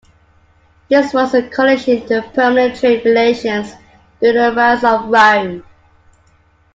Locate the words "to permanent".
2.07-2.75